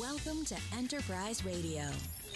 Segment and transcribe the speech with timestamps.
[0.00, 1.82] Welcome to Enterprise Radio,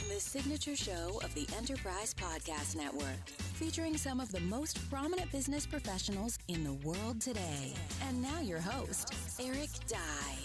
[0.08, 5.64] the signature show of the Enterprise Podcast Network, featuring some of the most prominent business
[5.64, 7.72] professionals in the world today.
[8.06, 10.37] And now your host, Eric Dye.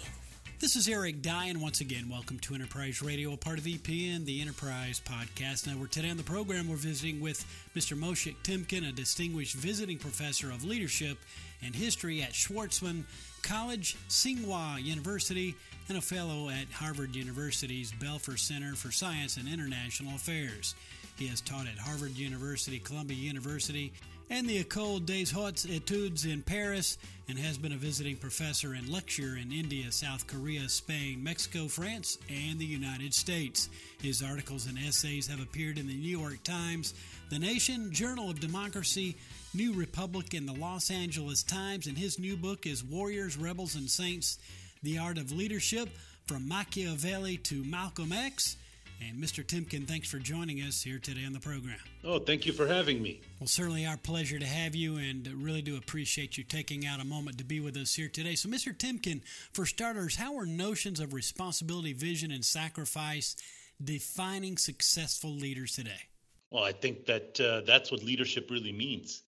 [0.60, 4.26] This is Eric Dye, and once again, welcome to Enterprise Radio, a part of EPN,
[4.26, 5.90] the Enterprise Podcast Network.
[5.90, 7.44] Today on the program, we're visiting with
[7.76, 7.98] Mr.
[7.98, 11.18] Moshe Temkin, a distinguished visiting professor of leadership
[11.64, 13.04] and history at Schwarzman
[13.42, 15.56] College, Tsinghua University,
[15.92, 20.74] and a fellow at Harvard University's Belfer Center for Science and International Affairs.
[21.18, 23.92] He has taught at Harvard University, Columbia University,
[24.30, 26.98] and the École des Hautes Études in Paris,
[27.28, 32.18] and has been a visiting professor and lecturer in India, South Korea, Spain, Mexico, France,
[32.30, 33.68] and the United States.
[34.02, 36.94] His articles and essays have appeared in the New York Times,
[37.30, 39.18] The Nation, Journal of Democracy,
[39.54, 43.90] New Republic, and the Los Angeles Times, and his new book is Warriors, Rebels, and
[43.90, 44.38] Saints
[44.84, 45.90] The Art of Leadership
[46.26, 48.58] From Machiavelli to Malcolm X.
[49.00, 49.46] And Mr.
[49.46, 51.78] Temkin, thanks for joining us here today on the program.
[52.04, 53.22] Oh, thank you for having me.
[53.40, 57.06] Well, certainly our pleasure to have you, and really do appreciate you taking out a
[57.06, 58.34] moment to be with us here today.
[58.34, 58.76] So, Mr.
[58.76, 59.22] Temkin,
[59.54, 63.36] for starters, how are notions of responsibility, vision, and sacrifice
[63.84, 66.08] defining successful leaders today?
[66.50, 69.22] Well, I think that uh, that's what leadership really means.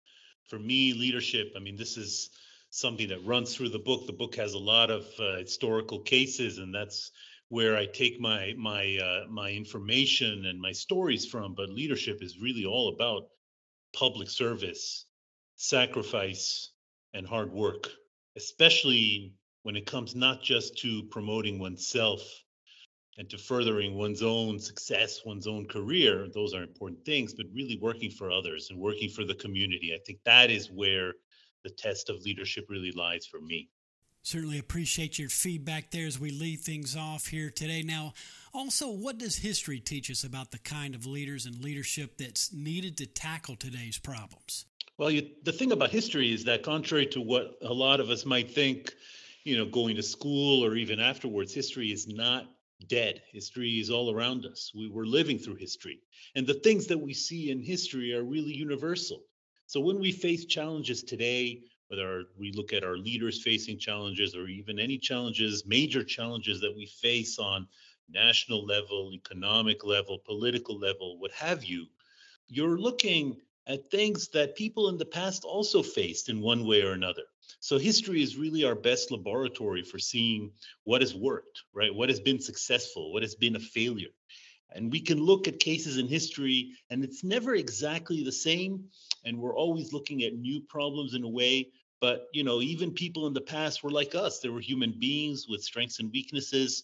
[0.48, 2.30] For me, leadership, I mean, this is
[2.72, 4.08] something that runs through the book.
[4.08, 7.12] The book has a lot of uh, historical cases, and that's
[7.50, 11.54] where I take my my uh, my information and my stories from.
[11.54, 13.28] But leadership is really all about
[13.94, 15.06] public service,
[15.58, 16.72] sacrifice,
[17.14, 17.90] and hard work,
[18.38, 22.22] especially when it comes not just to promoting oneself
[23.18, 26.28] and to furthering one's own success, one's own career.
[26.34, 29.94] Those are important things, but really working for others and working for the community.
[29.94, 31.14] I think that is where
[31.64, 33.70] the test of leadership really lies for me.
[34.24, 37.82] Certainly appreciate your feedback there as we lead things off here today.
[37.82, 38.14] Now,
[38.54, 42.98] also, what does history teach us about the kind of leaders and leadership that's needed
[42.98, 44.66] to tackle today's problems?
[45.00, 48.24] Well, you, the thing about history is that, contrary to what a lot of us
[48.24, 48.94] might think,
[49.44, 52.46] you know, going to school or even afterwards, history is not
[52.88, 53.24] dead.
[53.32, 54.72] History is all around us.
[54.76, 56.00] We were living through history.
[56.36, 59.24] And the things that we see in history are really universal.
[59.72, 64.48] So when we face challenges today, whether we look at our leaders facing challenges or
[64.48, 67.70] even any challenges, major challenges that we face on
[68.10, 71.86] national level, economic level, political level, what have you,
[72.50, 76.92] you're looking at things that people in the past also faced in one way or
[76.92, 77.24] another.
[77.62, 80.52] So history is really our best laboratory for seeing
[80.84, 81.96] what has worked, right?
[81.96, 84.12] What has been successful, what has been a failure.
[84.74, 88.86] And we can look at cases in history and it's never exactly the same.
[89.26, 91.72] And we're always looking at new problems in a way
[92.02, 94.40] but you know even people in the past were like us.
[94.40, 96.84] They were human beings with strengths and weaknesses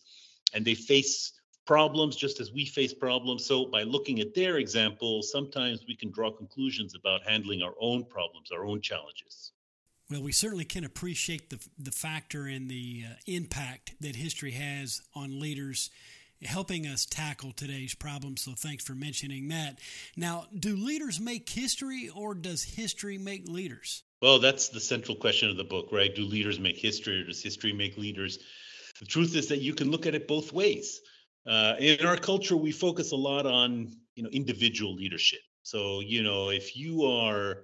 [0.53, 1.33] and they face
[1.65, 3.45] problems just as we face problems.
[3.45, 8.05] So by looking at their example sometimes we can draw conclusions about handling our own
[8.05, 9.51] problems our own challenges.
[10.09, 15.01] Well, we certainly can appreciate the the factor and the uh, impact that history has
[15.15, 15.89] on leaders
[16.43, 18.43] helping us tackle today's problems.
[18.43, 19.79] So thanks for mentioning that.
[20.15, 24.03] Now, do leaders make history or does history make leaders?
[24.21, 26.13] Well, that's the central question of the book, right?
[26.13, 28.39] Do leaders make history or does history make leaders?
[28.99, 31.01] The truth is that you can look at it both ways.
[31.45, 35.39] Uh, in our culture, we focus a lot on you know individual leadership.
[35.63, 37.63] So you know if you are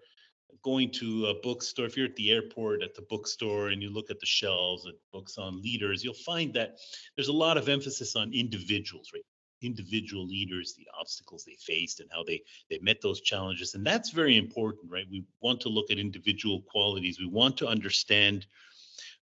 [0.63, 4.09] going to a bookstore, if you're at the airport at the bookstore and you look
[4.09, 6.77] at the shelves of books on leaders, you'll find that
[7.15, 9.23] there's a lot of emphasis on individuals, right?
[9.63, 13.73] individual leaders, the obstacles they faced, and how they they met those challenges.
[13.75, 15.05] And that's very important, right?
[15.09, 17.19] We want to look at individual qualities.
[17.19, 18.45] We want to understand,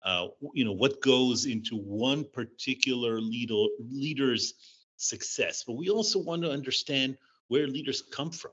[0.05, 4.55] uh, you know, what goes into one particular leader leader's
[4.97, 5.65] success.
[5.67, 7.17] But we also want to understand
[7.49, 8.53] where leaders come from,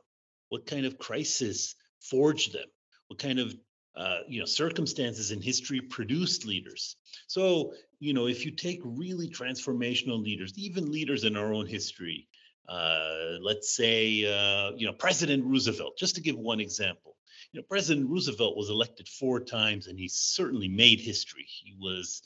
[0.49, 1.75] what kind of crisis
[2.09, 2.67] forged them,
[3.07, 3.55] what kind of
[3.95, 6.97] uh, you know circumstances in history produced leaders?
[7.27, 12.27] So you know if you take really transformational leaders even leaders in our own history
[12.67, 17.15] uh, let's say uh, you know president roosevelt just to give one example.
[17.51, 21.45] You know president roosevelt was elected four times and he certainly made history.
[21.47, 22.21] He was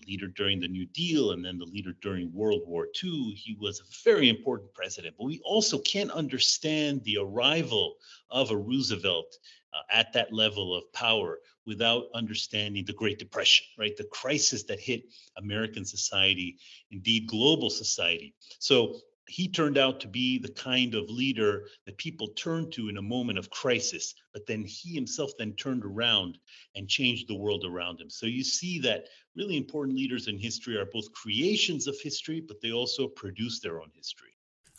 [0.00, 3.56] the leader during the new deal and then the leader during world war ii he
[3.60, 7.96] was a very important president but we also can't understand the arrival
[8.30, 9.38] of a roosevelt
[9.74, 13.94] uh, at that level of power without understanding the Great Depression, right?
[13.94, 15.02] The crisis that hit
[15.36, 16.56] American society,
[16.90, 18.34] indeed global society.
[18.58, 22.96] So he turned out to be the kind of leader that people turned to in
[22.96, 26.38] a moment of crisis, but then he himself then turned around
[26.74, 28.08] and changed the world around him.
[28.08, 29.04] So you see that
[29.36, 33.80] really important leaders in history are both creations of history, but they also produce their
[33.80, 34.30] own history.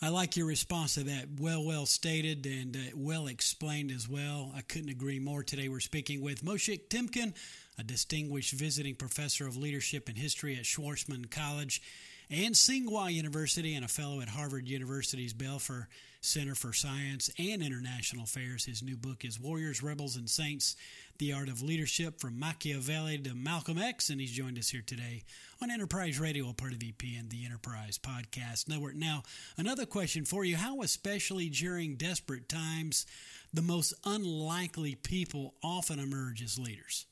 [0.02, 1.26] I like your response to that.
[1.38, 4.50] Well, well stated and uh, well explained as well.
[4.56, 5.42] I couldn't agree more.
[5.42, 7.34] Today we're speaking with moshe Temkin,
[7.78, 11.82] a distinguished visiting professor of leadership and history at Schwarzman College
[12.30, 15.86] and Tsinghua University and a fellow at Harvard University's Belfer
[16.20, 18.66] Center for Science and International Affairs.
[18.66, 20.76] His new book is Warriors, Rebels, and Saints
[21.18, 25.24] The Art of Leadership from Machiavelli to Malcolm X, and he's joined us here today
[25.60, 28.94] on Enterprise Radio, a part of EPN, the Enterprise Podcast Network.
[28.94, 29.24] Now,
[29.56, 33.06] another question for you How, especially during desperate times,
[33.52, 37.06] the most unlikely people often emerge as leaders?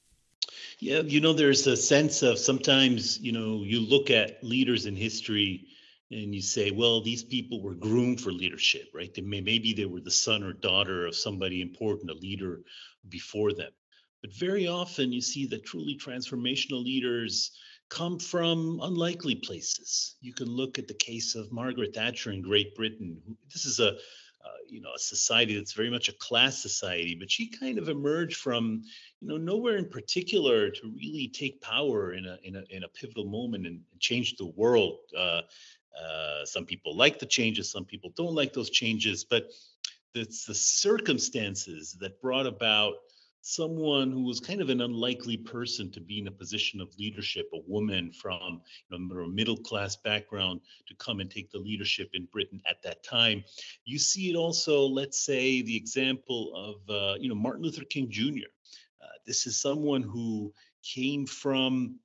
[0.80, 4.96] Yeah, you know, there's a sense of sometimes, you know, you look at leaders in
[4.96, 5.66] history
[6.10, 9.12] and you say, well, these people were groomed for leadership, right?
[9.12, 12.62] They may, maybe they were the son or daughter of somebody important, a leader
[13.08, 13.70] before them.
[14.22, 17.52] But very often you see that truly transformational leaders
[17.88, 20.16] come from unlikely places.
[20.20, 23.20] You can look at the case of Margaret Thatcher in Great Britain.
[23.52, 23.96] This is a
[24.44, 27.88] uh, you know a society that's very much a class society but she kind of
[27.88, 28.82] emerged from
[29.20, 32.88] you know nowhere in particular to really take power in a in a, in a
[32.88, 34.98] pivotal moment and, change the world.
[35.16, 35.40] Uh,
[36.00, 39.50] uh, some people like the changes some people don't like those changes but
[40.14, 42.94] it's the circumstances that brought about
[43.40, 47.48] someone who was kind of an unlikely person to be in a position of leadership,
[47.54, 52.10] a woman from you know, a middle class background to come and take the leadership
[52.14, 53.44] in Britain at that time.
[53.84, 58.10] You see it also, let's say, the example of uh, you know Martin Luther King
[58.10, 58.48] Jr.
[59.02, 60.52] Uh, this is someone who
[60.82, 61.98] came from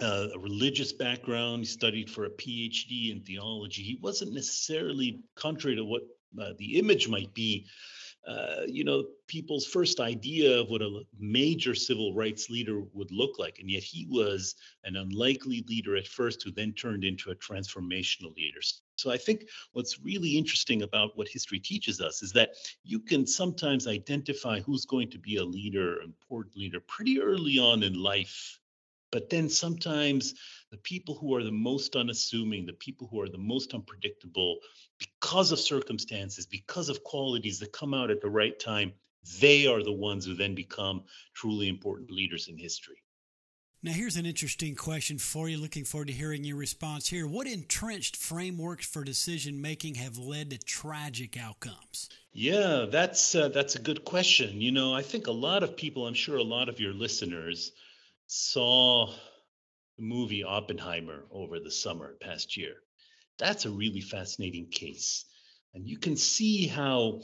[0.00, 1.60] uh, a religious background.
[1.60, 3.82] He studied for a PhD in theology.
[3.82, 6.02] He wasn't necessarily, contrary to what
[6.40, 7.66] uh, the image might be,
[8.26, 13.38] uh, you know, people's first idea of what a major civil rights leader would look
[13.38, 13.58] like.
[13.60, 18.34] And yet he was an unlikely leader at first who then turned into a transformational
[18.34, 18.60] leader.
[18.96, 23.26] So I think what's really interesting about what history teaches us is that you can
[23.26, 28.58] sometimes identify who's going to be a leader, important leader, pretty early on in life.
[29.16, 30.34] But then sometimes
[30.70, 34.58] the people who are the most unassuming, the people who are the most unpredictable,
[34.98, 38.92] because of circumstances, because of qualities that come out at the right time,
[39.40, 43.02] they are the ones who then become truly important leaders in history.
[43.82, 45.56] Now, here's an interesting question for you.
[45.56, 47.26] Looking forward to hearing your response here.
[47.26, 52.10] What entrenched frameworks for decision making have led to tragic outcomes?
[52.34, 54.60] Yeah, that's uh, that's a good question.
[54.60, 57.72] You know, I think a lot of people, I'm sure a lot of your listeners,
[58.26, 59.12] saw
[59.96, 62.76] the movie Oppenheimer over the summer past year
[63.38, 65.24] that's a really fascinating case.
[65.74, 67.20] And you can see how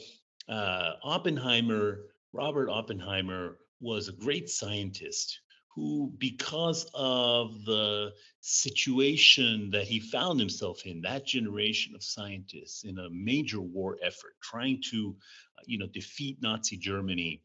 [0.48, 2.00] uh, Oppenheimer,
[2.32, 5.40] Robert Oppenheimer, was a great scientist
[5.74, 12.98] who, because of the situation that he found himself in, that generation of scientists in
[12.98, 15.16] a major war effort, trying to,
[15.58, 17.40] uh, you know, defeat Nazi Germany,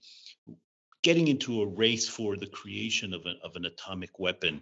[1.08, 4.62] getting into a race for the creation of, of an atomic weapon,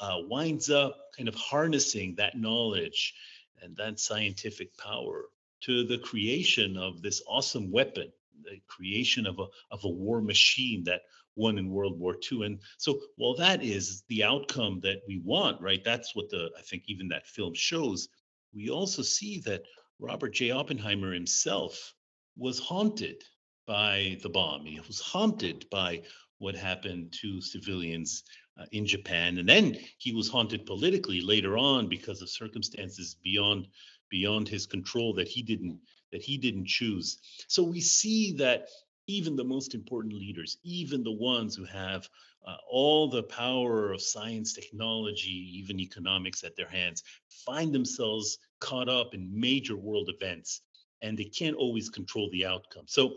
[0.00, 3.12] uh, winds up kind of harnessing that knowledge
[3.60, 5.26] and that scientific power
[5.60, 8.10] to the creation of this awesome weapon,
[8.44, 11.02] the creation of a of a war machine that
[11.36, 12.46] won in World War II.
[12.46, 15.84] And so, while that is the outcome that we want, right?
[15.84, 18.08] That's what the I think even that film shows.
[18.54, 19.64] We also see that
[19.98, 20.50] Robert J.
[20.50, 21.92] Oppenheimer himself
[22.38, 23.22] was haunted
[23.66, 24.64] by the bomb.
[24.64, 26.02] He was haunted by
[26.38, 28.24] what happened to civilians
[28.58, 33.68] uh, in Japan, and then he was haunted politically later on because of circumstances beyond
[34.10, 35.78] beyond his control that he didn't
[36.10, 37.18] that he didn't choose.
[37.48, 38.68] So we see that
[39.06, 42.08] even the most important leaders, even the ones who have
[42.46, 47.02] uh, all the power of science, technology, even economics at their hands,
[47.46, 50.62] find themselves caught up in major world events
[51.02, 52.84] and they can't always control the outcome.
[52.86, 53.14] So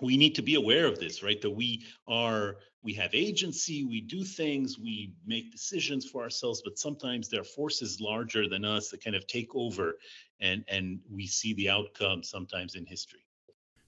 [0.00, 1.40] we need to be aware of this right?
[1.40, 6.78] That we are we have agency we do things we make decisions for ourselves but
[6.78, 9.98] sometimes there are forces larger than us that kind of take over
[10.40, 13.25] and and we see the outcome sometimes in history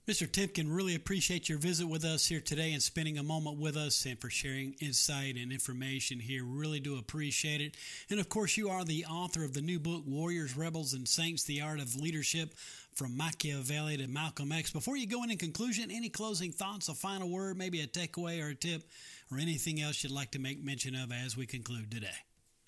[0.09, 0.27] Mr.
[0.27, 4.07] Temkin, really appreciate your visit with us here today and spending a moment with us
[4.07, 6.47] and for sharing insight and information here.
[6.47, 7.77] Really do appreciate it.
[8.09, 11.45] And of course, you are the author of the new book, Warriors, Rebels, and Saints
[11.45, 12.55] The Art of Leadership
[12.95, 14.71] from Machiavelli to Malcolm X.
[14.71, 18.43] Before you go in, in conclusion, any closing thoughts, a final word, maybe a takeaway
[18.43, 18.85] or a tip,
[19.31, 22.17] or anything else you'd like to make mention of as we conclude today?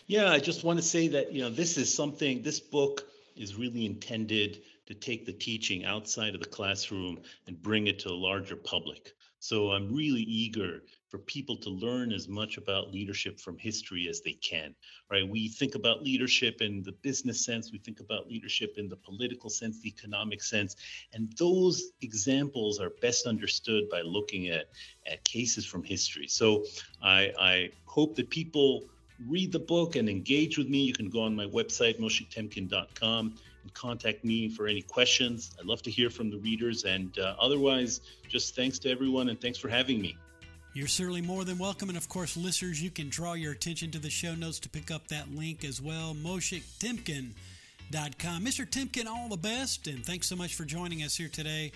[0.06, 3.56] Yeah, I just want to say that, you know, this is something, this book is
[3.56, 8.22] really intended to take the teaching outside of the classroom and bring it to a
[8.28, 9.12] larger public.
[9.38, 14.20] So I'm really eager for people to learn as much about leadership from history as
[14.20, 14.74] they can
[15.08, 15.28] right?
[15.28, 19.48] We think about leadership in the business sense we think about leadership in the political
[19.48, 20.74] sense the economic sense
[21.12, 24.66] and those examples are best understood by looking at
[25.06, 26.26] at cases from history.
[26.28, 26.64] So
[27.02, 28.84] i i hope that people
[29.28, 30.78] read the book and engage with me.
[30.78, 35.82] You can go on my website moshiktemkin.com and contact me for any questions i'd love
[35.82, 39.68] to hear from the readers and uh, otherwise just thanks to everyone and thanks for
[39.68, 40.16] having me
[40.72, 41.88] you're certainly more than welcome.
[41.88, 44.92] And of course, listeners, you can draw your attention to the show notes to pick
[44.92, 46.14] up that link as well.
[46.14, 48.44] MoshikTemkin.com.
[48.44, 48.70] Mr.
[48.70, 49.88] Temkin, all the best.
[49.88, 51.72] And thanks so much for joining us here today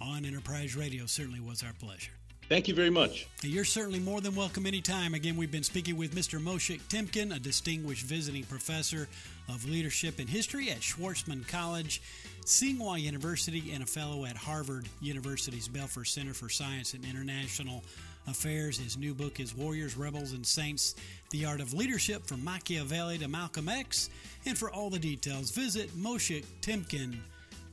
[0.00, 1.04] on Enterprise Radio.
[1.04, 2.12] Certainly was our pleasure.
[2.50, 3.28] Thank you very much.
[3.42, 5.14] You're certainly more than welcome anytime.
[5.14, 6.42] Again, we've been speaking with Mr.
[6.42, 9.08] Moshik Temkin, a distinguished visiting professor
[9.48, 12.02] of leadership and history at Schwarzman College,
[12.44, 17.84] Tsinghua University, and a fellow at Harvard University's Belfer Center for Science and International
[18.26, 18.78] Affairs.
[18.78, 20.96] His new book is Warriors, Rebels, and Saints
[21.30, 24.10] The Art of Leadership from Machiavelli to Malcolm X.
[24.44, 25.94] And for all the details, visit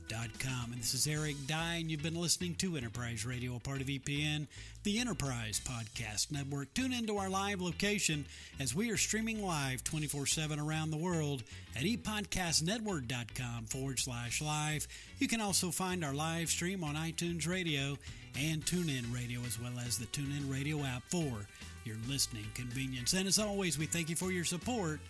[0.08, 0.72] moshiktemkin.com.
[0.72, 4.46] And this is Eric and you've been listening to Enterprise Radio, a part of EPN,
[4.82, 6.72] the Enterprise Podcast Network.
[6.74, 8.26] Tune into our live location
[8.60, 11.42] as we are streaming live 24 7 around the world
[11.76, 14.86] at epodcastnetwork.com forward slash live.
[15.18, 17.98] You can also find our live stream on iTunes Radio
[18.38, 21.46] and TuneIn Radio, as well as the TuneIn Radio app for
[21.84, 23.12] your listening convenience.
[23.14, 25.00] And as always, we thank you for your support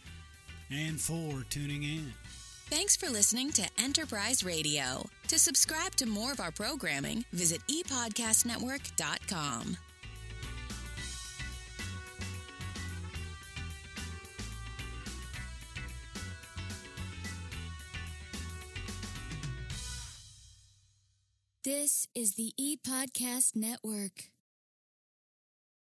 [0.70, 2.12] and for tuning in.
[2.70, 5.08] Thanks for listening to Enterprise Radio.
[5.28, 9.78] To subscribe to more of our programming, visit epodcastnetwork.com.
[21.64, 24.24] This is the ePodcast Network.